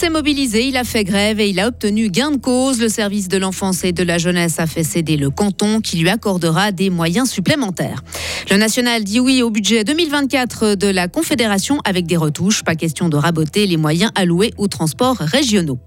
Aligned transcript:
s'est 0.00 0.08
mobilisé, 0.08 0.64
il 0.64 0.78
a 0.78 0.84
fait 0.84 1.04
grève 1.04 1.40
et 1.40 1.50
il 1.50 1.60
a 1.60 1.68
obtenu 1.68 2.08
gain 2.08 2.30
de 2.30 2.38
cause. 2.38 2.80
Le 2.80 2.88
service 2.88 3.28
de 3.28 3.36
l'enfance 3.36 3.84
et 3.84 3.92
de 3.92 4.02
la 4.02 4.16
jeunesse 4.16 4.58
a 4.58 4.66
fait 4.66 4.82
céder 4.82 5.18
le 5.18 5.28
canton 5.28 5.82
qui 5.82 5.98
lui 5.98 6.08
accordera 6.08 6.72
des 6.72 6.88
moyens 6.88 7.28
supplémentaires. 7.28 8.02
Le 8.50 8.56
national 8.56 9.04
dit 9.04 9.20
oui 9.20 9.42
au 9.42 9.50
budget 9.50 9.84
2024 9.84 10.74
de 10.74 10.86
la 10.86 11.06
Confédération 11.06 11.82
avec 11.84 12.06
des 12.06 12.16
retouches. 12.16 12.64
Pas 12.64 12.76
question 12.76 13.10
de 13.10 13.18
raboter 13.18 13.66
les 13.66 13.76
moyens 13.76 14.10
alloués 14.14 14.54
aux 14.56 14.68
transports 14.68 15.18
régionaux. 15.18 15.78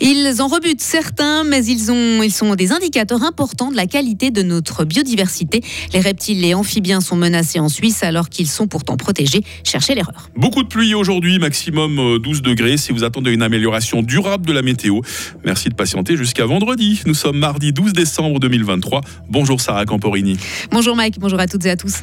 Ils 0.00 0.40
en 0.40 0.48
rebutent 0.48 0.80
certains, 0.80 1.44
mais 1.44 1.64
ils, 1.64 1.90
ont, 1.90 2.22
ils 2.22 2.32
sont 2.32 2.54
des 2.54 2.72
indicateurs 2.72 3.22
importants 3.22 3.70
de 3.70 3.76
la 3.76 3.86
qualité 3.86 4.30
de 4.30 4.42
notre 4.42 4.84
biodiversité. 4.84 5.62
Les 5.92 6.00
reptiles 6.00 6.44
et 6.44 6.54
amphibiens 6.54 7.00
sont 7.00 7.16
menacés 7.16 7.60
en 7.60 7.68
Suisse 7.68 8.02
alors 8.02 8.28
qu'ils 8.28 8.48
sont 8.48 8.66
pourtant 8.66 8.96
protégés. 8.96 9.42
Cherchez 9.64 9.94
l'erreur. 9.94 10.30
Beaucoup 10.36 10.62
de 10.62 10.68
pluie 10.68 10.94
aujourd'hui, 10.94 11.38
maximum 11.38 12.18
12 12.18 12.38
euh, 12.38 12.40
degrés. 12.42 12.76
Si 12.76 12.92
vous 12.92 13.04
attendez 13.04 13.32
une 13.32 13.42
amélioration 13.42 14.02
durable 14.02 14.46
de 14.46 14.52
la 14.52 14.62
météo, 14.62 15.00
merci 15.44 15.68
de 15.68 15.74
patienter 15.74 16.16
jusqu'à 16.16 16.46
vendredi. 16.46 17.00
Nous 17.06 17.14
sommes 17.14 17.38
mardi 17.38 17.72
12 17.72 17.92
décembre 17.92 18.40
2023. 18.40 19.00
Bonjour 19.28 19.60
Sarah 19.60 19.84
Camporini. 19.84 20.36
Bonjour 20.70 20.96
Mike, 20.96 21.18
bonjour 21.18 21.40
à 21.40 21.46
toutes 21.46 21.66
et 21.66 21.70
à 21.70 21.76
tous. 21.76 21.94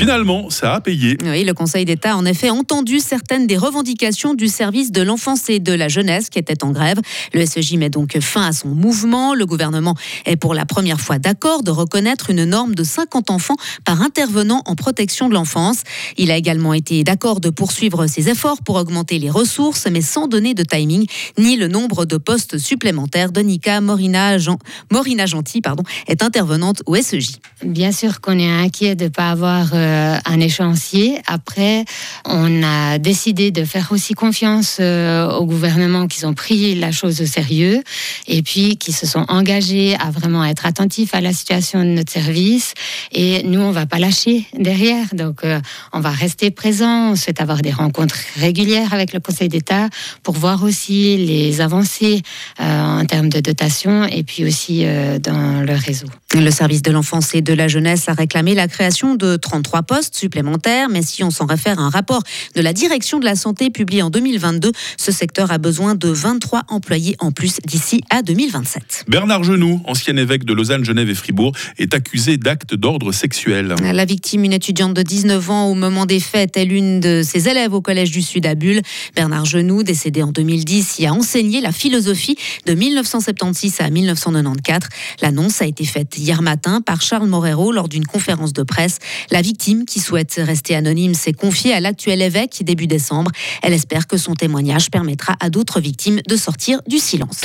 Finalement, 0.00 0.48
ça 0.48 0.72
a 0.72 0.80
payé. 0.80 1.18
Oui, 1.26 1.44
le 1.44 1.52
Conseil 1.52 1.84
d'État 1.84 2.12
a 2.12 2.16
en 2.16 2.24
effet 2.24 2.48
entendu 2.48 3.00
certaines 3.00 3.46
des 3.46 3.58
revendications 3.58 4.32
du 4.32 4.48
service 4.48 4.92
de 4.92 5.02
l'enfance 5.02 5.50
et 5.50 5.58
de 5.58 5.74
la 5.74 5.88
jeunesse 5.88 6.30
qui 6.30 6.38
était 6.38 6.64
en 6.64 6.70
grève. 6.70 6.98
Le 7.34 7.44
SEJ 7.44 7.74
met 7.74 7.90
donc 7.90 8.18
fin 8.20 8.46
à 8.46 8.52
son 8.52 8.68
mouvement. 8.68 9.34
Le 9.34 9.44
gouvernement 9.44 9.94
est 10.24 10.36
pour 10.36 10.54
la 10.54 10.64
première 10.64 11.02
fois 11.02 11.18
d'accord 11.18 11.62
de 11.62 11.70
reconnaître 11.70 12.30
une 12.30 12.46
norme 12.46 12.74
de 12.74 12.82
50 12.82 13.28
enfants 13.28 13.56
par 13.84 14.00
intervenant 14.00 14.62
en 14.64 14.74
protection 14.74 15.28
de 15.28 15.34
l'enfance. 15.34 15.82
Il 16.16 16.30
a 16.30 16.38
également 16.38 16.72
été 16.72 17.04
d'accord 17.04 17.40
de 17.40 17.50
poursuivre 17.50 18.06
ses 18.06 18.30
efforts 18.30 18.62
pour 18.62 18.76
augmenter 18.76 19.18
les 19.18 19.28
ressources, 19.28 19.86
mais 19.92 20.00
sans 20.00 20.28
donner 20.28 20.54
de 20.54 20.62
timing 20.62 21.04
ni 21.36 21.58
le 21.58 21.68
nombre 21.68 22.06
de 22.06 22.16
postes 22.16 22.56
supplémentaires. 22.56 23.32
Donica 23.32 23.82
Morina, 23.82 24.38
Morina 24.90 25.26
Gentil 25.26 25.60
pardon, 25.60 25.82
est 26.08 26.22
intervenante 26.22 26.82
au 26.86 26.96
SEJ. 26.96 27.32
Bien 27.62 27.92
sûr 27.92 28.22
qu'on 28.22 28.38
est 28.38 28.50
inquiet 28.50 28.94
de 28.94 29.04
ne 29.04 29.08
pas 29.10 29.30
avoir 29.30 29.74
euh, 29.74 29.89
un 29.90 30.40
échéancier. 30.40 31.20
Après, 31.26 31.84
on 32.24 32.62
a 32.62 32.98
décidé 32.98 33.50
de 33.50 33.64
faire 33.64 33.88
aussi 33.92 34.14
confiance 34.14 34.78
euh, 34.80 35.30
au 35.32 35.46
gouvernement 35.46 36.06
qu'ils 36.06 36.26
ont 36.26 36.34
pris 36.34 36.74
la 36.74 36.92
chose 36.92 37.20
au 37.20 37.26
sérieux 37.26 37.82
et 38.26 38.42
puis 38.42 38.76
qui 38.76 38.92
se 38.92 39.06
sont 39.06 39.24
engagés 39.28 39.96
à 40.00 40.10
vraiment 40.10 40.44
être 40.44 40.66
attentifs 40.66 41.14
à 41.14 41.20
la 41.20 41.32
situation 41.32 41.80
de 41.80 41.90
notre 41.90 42.12
service. 42.12 42.74
Et 43.12 43.42
nous, 43.44 43.60
on 43.60 43.70
va 43.70 43.86
pas 43.86 43.98
lâcher 43.98 44.46
derrière. 44.58 45.06
Donc, 45.12 45.44
euh, 45.44 45.60
on 45.92 46.00
va 46.00 46.10
rester 46.10 46.50
présent. 46.50 47.10
On 47.12 47.16
souhaite 47.16 47.40
avoir 47.40 47.62
des 47.62 47.72
rencontres 47.72 48.18
régulières 48.36 48.92
avec 48.92 49.12
le 49.12 49.20
Conseil 49.20 49.48
d'État 49.48 49.88
pour 50.22 50.34
voir 50.34 50.62
aussi 50.62 51.16
les 51.16 51.60
avancées 51.60 52.22
en 52.58 53.04
termes 53.04 53.28
de 53.28 53.40
dotation 53.40 54.04
et 54.04 54.22
puis 54.22 54.44
aussi 54.44 54.84
dans 55.22 55.64
le 55.64 55.74
réseau. 55.74 56.06
Le 56.38 56.52
service 56.52 56.82
de 56.82 56.92
l'enfance 56.92 57.34
et 57.34 57.42
de 57.42 57.52
la 57.52 57.66
jeunesse 57.66 58.08
a 58.08 58.12
réclamé 58.12 58.54
la 58.54 58.68
création 58.68 59.16
de 59.16 59.34
33 59.34 59.82
postes 59.82 60.14
supplémentaires, 60.14 60.88
mais 60.88 61.02
si 61.02 61.24
on 61.24 61.30
s'en 61.30 61.44
réfère 61.44 61.80
à 61.80 61.82
un 61.82 61.90
rapport 61.90 62.22
de 62.54 62.60
la 62.60 62.72
direction 62.72 63.18
de 63.18 63.24
la 63.24 63.34
santé 63.34 63.68
publié 63.70 64.02
en 64.02 64.10
2022, 64.10 64.70
ce 64.96 65.10
secteur 65.10 65.50
a 65.50 65.58
besoin 65.58 65.96
de 65.96 66.08
23 66.08 66.62
employés 66.68 67.16
en 67.18 67.32
plus 67.32 67.56
d'ici 67.66 68.02
à 68.10 68.22
2027. 68.22 69.06
Bernard 69.08 69.42
Genoux, 69.42 69.80
ancien 69.86 70.16
évêque 70.16 70.44
de 70.44 70.52
Lausanne, 70.52 70.84
Genève 70.84 71.10
et 71.10 71.16
Fribourg, 71.16 71.50
est 71.78 71.94
accusé 71.94 72.36
d'actes 72.36 72.76
d'ordre 72.76 73.10
sexuel. 73.10 73.74
La 73.82 74.04
victime, 74.04 74.44
une 74.44 74.52
étudiante 74.52 74.94
de 74.94 75.02
19 75.02 75.50
ans 75.50 75.66
au 75.66 75.74
moment 75.74 76.06
des 76.06 76.20
faits, 76.20 76.56
est 76.56 76.64
l'une 76.64 77.00
de 77.00 77.22
ses 77.24 77.48
élèves 77.48 77.74
au 77.74 77.80
Collège 77.80 78.12
du 78.12 78.22
Sud 78.22 78.46
à 78.46 78.54
Bulle. 78.54 78.82
Bernard 79.16 79.46
Genoux, 79.46 79.82
décédé 79.82 80.22
en 80.22 80.30
2010, 80.30 81.00
y 81.00 81.06
a 81.06 81.12
enseigné 81.12 81.60
la 81.60 81.72
philosophie 81.72 82.36
de 82.66 82.74
1976 82.74 83.80
à 83.80 83.90
1994. 83.90 84.88
L'annonce 85.22 85.60
a 85.60 85.66
été 85.66 85.84
faite 85.84 86.19
hier 86.20 86.42
matin 86.42 86.80
par 86.80 87.02
Charles 87.02 87.28
Morero 87.28 87.72
lors 87.72 87.88
d'une 87.88 88.06
conférence 88.06 88.52
de 88.52 88.62
presse. 88.62 88.98
La 89.30 89.42
victime 89.42 89.84
qui 89.84 90.00
souhaite 90.00 90.34
rester 90.38 90.76
anonyme 90.76 91.14
s'est 91.14 91.32
confiée 91.32 91.72
à 91.72 91.80
l'actuel 91.80 92.22
évêque 92.22 92.62
début 92.62 92.86
décembre. 92.86 93.30
Elle 93.62 93.72
espère 93.72 94.06
que 94.06 94.16
son 94.16 94.34
témoignage 94.34 94.90
permettra 94.90 95.36
à 95.40 95.50
d'autres 95.50 95.80
victimes 95.80 96.20
de 96.28 96.36
sortir 96.36 96.80
du 96.86 96.98
silence. 96.98 97.40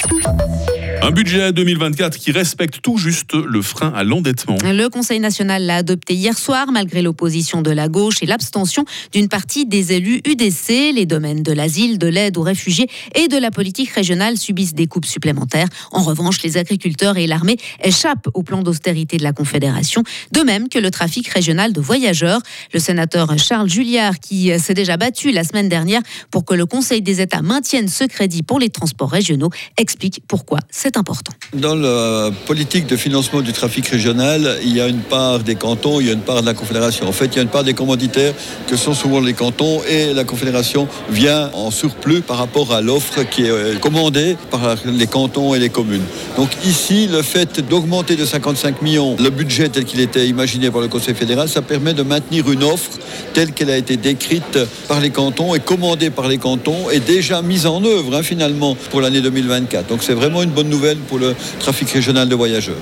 Un 1.01 1.11
budget 1.11 1.51
2024 1.51 2.17
qui 2.17 2.31
respecte 2.31 2.81
tout 2.81 2.97
juste 2.97 3.33
le 3.33 3.61
frein 3.61 3.91
à 3.95 4.03
l'endettement. 4.03 4.57
Le 4.63 4.87
Conseil 4.87 5.19
national 5.19 5.63
l'a 5.63 5.77
adopté 5.77 6.13
hier 6.13 6.37
soir 6.37 6.71
malgré 6.71 7.01
l'opposition 7.01 7.61
de 7.61 7.71
la 7.71 7.87
gauche 7.87 8.21
et 8.21 8.25
l'abstention 8.25 8.85
d'une 9.11 9.27
partie 9.27 9.65
des 9.65 9.93
élus 9.93 10.21
UDC. 10.25 10.93
Les 10.93 11.05
domaines 11.05 11.43
de 11.43 11.51
l'asile, 11.51 11.97
de 11.97 12.07
l'aide 12.07 12.37
aux 12.37 12.41
réfugiés 12.41 12.87
et 13.13 13.27
de 13.27 13.37
la 13.37 13.51
politique 13.51 13.89
régionale 13.91 14.37
subissent 14.37 14.73
des 14.73 14.87
coupes 14.87 15.05
supplémentaires. 15.05 15.67
En 15.91 16.03
revanche, 16.03 16.41
les 16.43 16.57
agriculteurs 16.57 17.17
et 17.17 17.27
l'armée 17.27 17.57
échappent 17.83 18.29
au 18.33 18.43
plan 18.43 18.61
d'austérité 18.61 19.17
de 19.17 19.23
la 19.23 19.33
Confédération, 19.33 20.03
de 20.31 20.41
même 20.41 20.69
que 20.69 20.79
le 20.79 20.91
trafic 20.91 21.27
régional 21.27 21.73
de 21.73 21.81
voyageurs. 21.81 22.41
Le 22.73 22.79
sénateur 22.79 23.37
Charles 23.37 23.69
Julliard, 23.69 24.19
qui 24.19 24.51
s'est 24.59 24.73
déjà 24.73 24.97
battu 24.97 25.31
la 25.31 25.43
semaine 25.43 25.69
dernière 25.69 26.01
pour 26.31 26.45
que 26.45 26.53
le 26.53 26.65
Conseil 26.65 27.01
des 27.01 27.21
États 27.21 27.41
maintienne 27.41 27.87
ce 27.87 28.03
crédit 28.03 28.43
pour 28.43 28.59
les 28.59 28.69
transports 28.69 29.11
régionaux, 29.11 29.49
explique 29.77 30.21
pourquoi 30.27 30.59
c'est 30.69 30.84
important. 30.95 31.33
Dans 31.53 31.75
la 31.75 32.31
politique 32.45 32.87
de 32.87 32.95
financement 32.95 33.41
du 33.41 33.53
trafic 33.53 33.87
régional, 33.87 34.57
il 34.63 34.75
y 34.75 34.81
a 34.81 34.87
une 34.87 34.99
part 34.99 35.39
des 35.39 35.55
cantons, 35.55 35.99
il 35.99 36.07
y 36.07 36.09
a 36.09 36.13
une 36.13 36.21
part 36.21 36.41
de 36.41 36.45
la 36.45 36.53
Confédération. 36.53 37.07
En 37.07 37.11
fait, 37.11 37.25
il 37.27 37.35
y 37.35 37.39
a 37.39 37.41
une 37.41 37.49
part 37.49 37.63
des 37.63 37.73
commanditaires 37.73 38.33
que 38.67 38.77
sont 38.77 38.93
souvent 38.93 39.19
les 39.19 39.33
cantons 39.33 39.81
et 39.89 40.13
la 40.13 40.23
Confédération 40.23 40.87
vient 41.09 41.49
en 41.53 41.71
surplus 41.71 42.21
par 42.21 42.37
rapport 42.37 42.73
à 42.73 42.81
l'offre 42.81 43.23
qui 43.23 43.45
est 43.45 43.49
euh, 43.49 43.75
commandée 43.77 44.37
par 44.51 44.75
les 44.85 45.07
cantons 45.07 45.55
et 45.55 45.59
les 45.59 45.69
communes. 45.69 46.05
Donc 46.37 46.49
ici, 46.65 47.07
le 47.07 47.21
fait 47.21 47.59
d'augmenter 47.59 48.15
de 48.15 48.25
55 48.25 48.81
millions 48.81 49.15
le 49.19 49.29
budget 49.29 49.69
tel 49.69 49.85
qu'il 49.85 49.99
était 49.99 50.27
imaginé 50.27 50.69
par 50.69 50.81
le 50.81 50.87
Conseil 50.87 51.15
fédéral, 51.15 51.49
ça 51.49 51.61
permet 51.61 51.93
de 51.93 52.03
maintenir 52.03 52.51
une 52.51 52.63
offre 52.63 52.91
telle 53.33 53.51
qu'elle 53.53 53.69
a 53.69 53.77
été 53.77 53.97
décrite 53.97 54.59
par 54.87 54.99
les 54.99 55.09
cantons 55.09 55.55
et 55.55 55.59
commandée 55.59 56.09
par 56.09 56.27
les 56.27 56.37
cantons 56.37 56.89
et 56.91 56.99
déjà 56.99 57.41
mise 57.41 57.65
en 57.65 57.83
œuvre 57.83 58.15
hein, 58.15 58.23
finalement 58.23 58.75
pour 58.91 59.01
l'année 59.01 59.21
2024. 59.21 59.87
Donc 59.87 60.03
c'est 60.03 60.13
vraiment 60.13 60.43
une 60.43 60.51
bonne 60.51 60.69
nouvelle 60.69 60.74
pour 61.07 61.19
le 61.19 61.35
trafic 61.59 61.89
régional 61.89 62.27
de 62.27 62.35
voyageurs. 62.35 62.75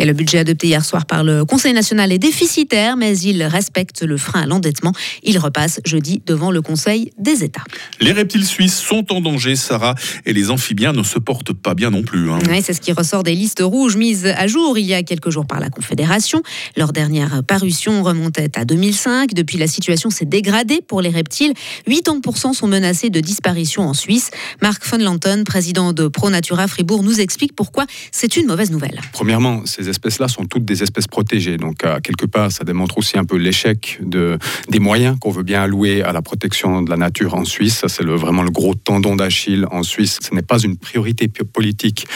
Et 0.00 0.06
le 0.06 0.14
budget 0.14 0.38
adopté 0.38 0.68
hier 0.68 0.82
soir 0.82 1.04
par 1.04 1.24
le 1.24 1.44
Conseil 1.44 1.74
national 1.74 2.10
est 2.10 2.18
déficitaire, 2.18 2.96
mais 2.96 3.18
il 3.18 3.42
respecte 3.42 4.00
le 4.00 4.16
frein 4.16 4.40
à 4.40 4.46
l'endettement. 4.46 4.94
Il 5.24 5.36
repasse 5.36 5.78
jeudi 5.84 6.22
devant 6.24 6.50
le 6.50 6.62
Conseil 6.62 7.12
des 7.18 7.44
États. 7.44 7.64
Les 8.00 8.12
reptiles 8.12 8.46
suisses 8.46 8.78
sont 8.78 9.12
en 9.12 9.20
danger, 9.20 9.56
Sarah, 9.56 9.94
et 10.24 10.32
les 10.32 10.50
amphibiens 10.50 10.94
ne 10.94 11.02
se 11.02 11.18
portent 11.18 11.52
pas 11.52 11.74
bien 11.74 11.90
non 11.90 12.02
plus. 12.02 12.30
Hein. 12.30 12.38
c'est 12.62 12.72
ce 12.72 12.80
qui 12.80 12.92
ressort 12.92 13.24
des 13.24 13.34
listes 13.34 13.60
rouges 13.62 13.96
mises 13.96 14.24
à 14.24 14.46
jour 14.46 14.78
il 14.78 14.86
y 14.86 14.94
a 14.94 15.02
quelques 15.02 15.28
jours 15.28 15.46
par 15.46 15.60
la 15.60 15.68
Confédération. 15.68 16.42
Leur 16.78 16.94
dernière 16.94 17.42
parution 17.46 18.02
remontait 18.02 18.56
à 18.58 18.64
2005. 18.64 19.34
Depuis, 19.34 19.58
la 19.58 19.66
situation 19.66 20.08
s'est 20.08 20.24
dégradée 20.24 20.80
pour 20.80 21.02
les 21.02 21.10
reptiles. 21.10 21.52
80% 21.86 22.54
sont 22.54 22.68
menacés 22.68 23.10
de 23.10 23.20
disparition 23.20 23.82
en 23.82 23.92
Suisse. 23.92 24.30
Marc 24.62 24.82
von 24.86 24.96
Lanton, 24.96 25.44
président 25.44 25.92
de 25.92 26.08
Pro 26.08 26.30
Natura 26.30 26.68
Fribourg, 26.68 27.02
nous 27.02 27.20
explique 27.20 27.54
pourquoi 27.54 27.84
c'est 28.12 28.38
une 28.38 28.46
mauvaise 28.46 28.70
nouvelle. 28.70 28.98
Premièrement, 29.12 29.66
ces 29.66 29.89
espèces-là 29.90 30.28
sont 30.28 30.44
toutes 30.44 30.64
des 30.64 30.82
espèces 30.82 31.06
protégées. 31.06 31.56
Donc, 31.56 31.84
à 31.84 32.00
quelque 32.00 32.26
part, 32.26 32.50
ça 32.52 32.64
démontre 32.64 32.98
aussi 32.98 33.18
un 33.18 33.24
peu 33.24 33.36
l'échec 33.36 33.98
de, 34.02 34.38
des 34.68 34.78
moyens 34.78 35.18
qu'on 35.20 35.30
veut 35.30 35.42
bien 35.42 35.62
allouer 35.62 36.02
à 36.02 36.12
la 36.12 36.22
protection 36.22 36.82
de 36.82 36.90
la 36.90 36.96
nature 36.96 37.34
en 37.34 37.44
Suisse. 37.44 37.78
Ça, 37.78 37.88
c'est 37.88 38.02
le, 38.02 38.14
vraiment 38.14 38.42
le 38.42 38.50
gros 38.50 38.74
tendon 38.74 39.16
d'Achille 39.16 39.66
en 39.70 39.82
Suisse. 39.82 40.18
Ce 40.22 40.34
n'est 40.34 40.42
pas 40.42 40.58
une 40.58 40.76
priorité 40.76 41.28
politique 41.28 42.06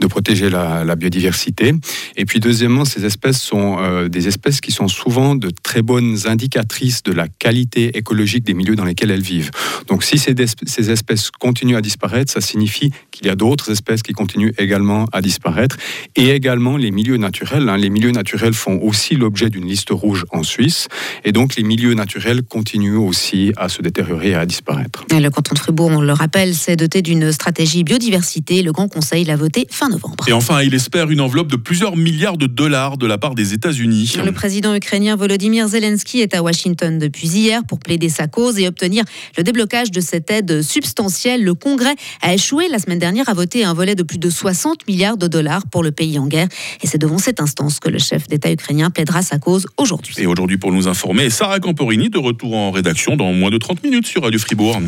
de 0.00 0.06
protéger 0.06 0.50
la, 0.50 0.94
biodiversité. 0.94 1.74
Et 2.16 2.24
puis, 2.24 2.38
deuxièmement, 2.38 2.84
ces 2.84 3.04
espèces 3.04 3.40
sont 3.40 3.78
euh, 3.80 4.08
des 4.08 4.28
espèces 4.28 4.60
qui 4.60 4.70
sont 4.70 4.86
souvent 4.86 5.34
de 5.34 5.50
très 5.50 5.82
bonnes 5.82 6.18
indicatrices 6.26 7.02
de 7.02 7.12
la 7.12 7.26
qualité 7.26 7.98
écologique 7.98 8.44
des 8.44 8.54
milieux 8.54 8.76
dans 8.76 8.84
lesquels 8.84 9.10
elles 9.10 9.22
vivent. 9.22 9.50
Donc, 9.88 10.04
si 10.04 10.18
ces, 10.18 10.34
ces 10.66 10.90
espèces 10.90 11.30
continuent 11.32 11.76
à 11.76 11.80
disparaître, 11.80 12.30
ça 12.30 12.40
signifie 12.40 12.92
qu'il 13.10 13.26
y 13.26 13.30
a 13.30 13.34
d'autres 13.34 13.70
espèces 13.70 14.02
qui 14.02 14.12
continuent 14.12 14.52
également 14.58 15.06
à 15.12 15.20
disparaître. 15.20 15.76
Et 16.14 16.30
également, 16.30 16.76
les 16.76 16.90
milieux 16.90 17.13
naturels. 17.18 17.68
Hein. 17.68 17.76
Les 17.76 17.90
milieux 17.90 18.10
naturels 18.10 18.54
font 18.54 18.78
aussi 18.82 19.14
l'objet 19.16 19.50
d'une 19.50 19.66
liste 19.66 19.90
rouge 19.90 20.24
en 20.30 20.42
Suisse. 20.42 20.88
Et 21.24 21.32
donc, 21.32 21.56
les 21.56 21.62
milieux 21.62 21.94
naturels 21.94 22.42
continuent 22.42 22.96
aussi 22.96 23.52
à 23.56 23.68
se 23.68 23.82
détériorer 23.82 24.30
et 24.30 24.34
à 24.34 24.46
disparaître. 24.46 25.04
le 25.10 25.28
canton 25.28 25.54
de 25.54 25.58
Fribourg, 25.58 25.90
on 25.90 26.00
le 26.00 26.12
rappelle, 26.12 26.54
s'est 26.54 26.76
doté 26.76 27.02
d'une 27.02 27.32
stratégie 27.32 27.84
biodiversité. 27.84 28.62
Le 28.62 28.72
Grand 28.72 28.88
Conseil 28.88 29.24
l'a 29.24 29.36
voté 29.36 29.66
fin 29.70 29.88
novembre. 29.88 30.24
Et 30.28 30.32
enfin, 30.32 30.62
il 30.62 30.74
espère 30.74 31.10
une 31.10 31.20
enveloppe 31.20 31.50
de 31.50 31.56
plusieurs 31.56 31.96
milliards 31.96 32.36
de 32.36 32.46
dollars 32.46 32.98
de 32.98 33.06
la 33.06 33.18
part 33.18 33.34
des 33.34 33.52
États-Unis. 33.52 34.14
Le 34.24 34.32
président 34.32 34.74
ukrainien 34.74 35.16
Volodymyr 35.16 35.68
Zelensky 35.68 36.20
est 36.20 36.34
à 36.34 36.42
Washington 36.42 36.98
depuis 36.98 37.28
hier 37.28 37.64
pour 37.64 37.78
plaider 37.78 38.08
sa 38.08 38.26
cause 38.26 38.58
et 38.58 38.66
obtenir 38.66 39.04
le 39.36 39.42
déblocage 39.42 39.90
de 39.90 40.00
cette 40.00 40.30
aide 40.30 40.62
substantielle. 40.62 41.42
Le 41.44 41.54
Congrès 41.54 41.94
a 42.22 42.34
échoué 42.34 42.68
la 42.68 42.78
semaine 42.78 42.98
dernière 42.98 43.28
à 43.28 43.34
voter 43.34 43.64
un 43.64 43.74
volet 43.74 43.94
de 43.94 44.02
plus 44.02 44.18
de 44.18 44.30
60 44.30 44.86
milliards 44.88 45.16
de 45.16 45.26
dollars 45.26 45.66
pour 45.66 45.82
le 45.82 45.92
pays 45.92 46.18
en 46.18 46.26
guerre. 46.26 46.48
Et 46.82 46.86
c'est 46.94 46.98
devant 46.98 47.18
cette 47.18 47.40
instance 47.40 47.80
que 47.80 47.88
le 47.88 47.98
chef 47.98 48.28
d'État 48.28 48.52
ukrainien 48.52 48.88
plaidera 48.88 49.20
sa 49.20 49.40
cause 49.40 49.66
aujourd'hui. 49.78 50.14
Et 50.18 50.26
aujourd'hui, 50.26 50.58
pour 50.58 50.70
nous 50.70 50.86
informer, 50.86 51.28
Sarah 51.28 51.58
Camporini 51.58 52.08
de 52.08 52.18
retour 52.18 52.54
en 52.54 52.70
rédaction 52.70 53.16
dans 53.16 53.32
moins 53.32 53.50
de 53.50 53.58
30 53.58 53.82
minutes 53.82 54.06
sur 54.06 54.22
Radio 54.22 54.38
Fribourg. 54.38 54.78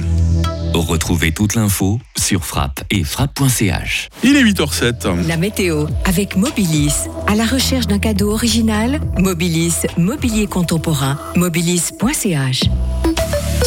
Retrouvez 0.72 1.32
toute 1.32 1.56
l'info 1.56 1.98
sur 2.16 2.44
frappe 2.44 2.84
et 2.90 3.02
frappe.ch. 3.02 4.08
Il 4.22 4.36
est 4.36 4.44
8h07. 4.44 5.26
La 5.26 5.36
météo 5.36 5.86
avec 6.04 6.36
Mobilis. 6.36 7.08
À 7.26 7.34
la 7.34 7.44
recherche 7.44 7.88
d'un 7.88 7.98
cadeau 7.98 8.30
original, 8.30 9.00
Mobilis, 9.18 9.86
mobilier 9.98 10.46
contemporain, 10.46 11.18
mobilis.ch. 11.34 12.60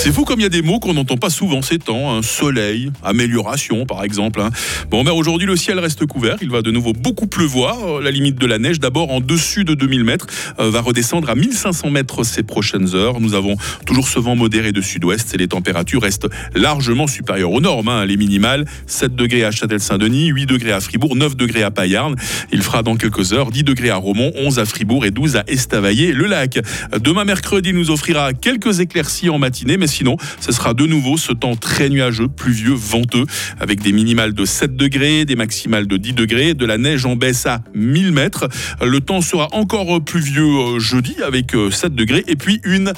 C'est 0.01 0.13
fou 0.13 0.23
comme 0.23 0.39
il 0.39 0.43
y 0.43 0.45
a 0.45 0.49
des 0.49 0.61
mots 0.61 0.79
qu'on 0.79 0.93
n'entend 0.93 1.17
pas 1.17 1.29
souvent 1.29 1.61
ces 1.61 1.77
temps. 1.77 2.15
Hein. 2.15 2.21
Soleil, 2.21 2.89
amélioration 3.03 3.85
par 3.85 4.01
exemple. 4.05 4.39
Hein. 4.39 4.49
Bon, 4.89 5.03
ben 5.03 5.11
aujourd'hui 5.11 5.45
le 5.45 5.57
ciel 5.57 5.77
reste 5.77 6.05
couvert. 6.05 6.37
Il 6.41 6.49
va 6.49 6.61
de 6.61 6.71
nouveau 6.71 6.93
beaucoup 6.93 7.27
pleuvoir. 7.27 7.99
La 7.99 8.09
limite 8.09 8.37
de 8.37 8.47
la 8.47 8.59
neige, 8.59 8.79
d'abord 8.79 9.11
en 9.11 9.19
dessus 9.19 9.65
de 9.65 9.73
2000 9.73 10.05
mètres, 10.05 10.27
euh, 10.59 10.71
va 10.71 10.79
redescendre 10.79 11.29
à 11.29 11.35
1500 11.35 11.89
mètres 11.89 12.23
ces 12.23 12.43
prochaines 12.43 12.95
heures. 12.95 13.19
Nous 13.19 13.33
avons 13.33 13.57
toujours 13.85 14.07
ce 14.07 14.19
vent 14.19 14.37
modéré 14.37 14.71
de 14.71 14.79
sud-ouest 14.79 15.35
et 15.35 15.37
les 15.37 15.49
températures 15.49 16.01
restent 16.01 16.29
largement 16.55 17.05
supérieures 17.05 17.51
aux 17.51 17.59
normes. 17.59 17.89
Hein. 17.89 18.05
Les 18.05 18.15
minimales, 18.15 18.63
7 18.87 19.13
degrés 19.17 19.43
à 19.43 19.51
Châtel-Saint-Denis, 19.51 20.27
8 20.27 20.45
degrés 20.45 20.71
à 20.71 20.79
Fribourg, 20.79 21.17
9 21.17 21.35
degrés 21.35 21.63
à 21.63 21.71
Payarn. 21.71 22.15
Il 22.53 22.61
fera 22.61 22.83
dans 22.83 22.95
quelques 22.95 23.33
heures 23.33 23.51
10 23.51 23.65
degrés 23.65 23.89
à 23.89 23.97
Romont, 23.97 24.31
11 24.37 24.59
à 24.59 24.65
Fribourg 24.65 25.03
et 25.03 25.11
12 25.11 25.35
à 25.35 25.43
Estavayer-le-Lac. 25.47 26.59
Demain 27.01 27.25
mercredi 27.25 27.73
nous 27.73 27.91
offrira 27.91 28.31
quelques 28.31 28.79
éclaircies 28.79 29.29
en 29.29 29.39
matinée, 29.39 29.75
mais 29.75 29.88
sinon, 29.89 30.15
ce 30.39 30.51
sera 30.51 30.73
de 30.73 30.85
nouveau 30.85 31.17
ce 31.17 31.33
temps 31.33 31.55
très 31.55 31.89
nuageux, 31.89 32.27
pluvieux, 32.27 32.73
venteux, 32.73 33.25
avec 33.59 33.81
des 33.81 33.91
minimales 33.91 34.33
de 34.33 34.45
7 34.45 34.75
degrés, 34.75 35.25
des 35.25 35.35
maximales 35.35 35.87
de 35.87 35.97
10 35.97 36.13
degrés, 36.13 36.53
de 36.53 36.65
la 36.65 36.77
neige 36.77 37.05
en 37.05 37.15
baisse 37.15 37.45
à 37.45 37.61
1000 37.73 38.11
mètres. 38.11 38.47
Le 38.81 38.99
temps 39.01 39.21
sera 39.21 39.49
encore 39.51 40.01
pluvieux 40.03 40.43
euh, 40.43 40.79
jeudi 40.79 41.15
avec 41.25 41.51
7 41.51 41.57
euh, 41.57 41.89
degrés, 41.89 42.23
et 42.27 42.35
puis 42.35 42.61
une 42.63 42.93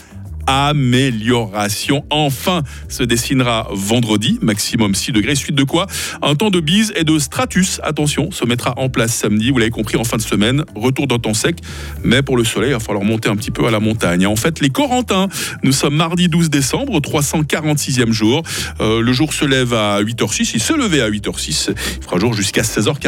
amélioration. 0.51 2.03
Enfin 2.09 2.63
se 2.89 3.03
dessinera 3.03 3.69
vendredi, 3.71 4.38
maximum 4.42 4.94
6 4.95 5.13
degrés, 5.13 5.36
suite 5.36 5.56
de 5.56 5.63
quoi 5.63 5.88
un 6.21 6.36
temps 6.36 6.50
de 6.50 6.59
bise 6.59 6.92
et 6.95 7.03
de 7.03 7.18
stratus, 7.19 7.80
attention, 7.83 8.31
se 8.31 8.45
mettra 8.45 8.74
en 8.77 8.89
place 8.89 9.13
samedi, 9.13 9.51
vous 9.51 9.59
l'avez 9.59 9.71
compris, 9.71 9.98
en 9.98 10.03
fin 10.03 10.18
de 10.18 10.21
semaine, 10.21 10.63
retour 10.75 11.07
d'un 11.07 11.19
temps 11.19 11.33
sec, 11.33 11.57
mais 12.03 12.21
pour 12.21 12.38
le 12.38 12.44
soleil, 12.44 12.71
il 12.71 12.74
va 12.74 12.80
falloir 12.80 13.06
monter 13.06 13.30
un 13.30 13.36
petit 13.36 13.51
peu 13.51 13.65
à 13.65 13.71
la 13.71 13.80
montagne. 13.80 14.27
En 14.27 14.36
fait, 14.36 14.59
les 14.59 14.69
Corentins, 14.69 15.27
nous 15.63 15.71
sommes 15.71 15.95
mardi 15.95 16.27
12 16.27 16.50
décembre, 16.50 17.00
346e 17.00 18.12
jour, 18.12 18.44
euh, 18.80 19.01
le 19.01 19.13
jour 19.13 19.33
se 19.33 19.45
lève 19.45 19.74
à 19.74 20.01
8h06, 20.01 20.51
il 20.56 20.62
se 20.62 20.74
levait 20.74 21.01
à 21.01 21.09
8h06, 21.09 21.74
il 21.97 22.04
fera 22.04 22.19
jour 22.19 22.33
jusqu'à 22.33 22.62
16h40. 22.62 23.07